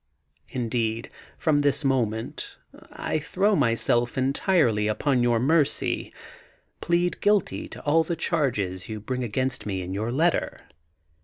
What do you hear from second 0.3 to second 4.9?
Indeed, from this moment I throw myself entirely